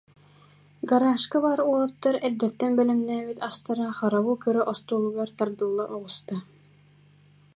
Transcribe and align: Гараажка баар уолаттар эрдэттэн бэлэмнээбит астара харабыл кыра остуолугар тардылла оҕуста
Гараажка 0.89 1.37
баар 1.45 1.59
уолаттар 1.69 2.15
эрдэттэн 2.27 2.71
бэлэмнээбит 2.77 3.39
астара 3.49 3.87
харабыл 3.99 4.37
кыра 4.43 4.61
остуолугар 4.71 5.29
тардылла 5.39 5.85
оҕуста 5.95 6.35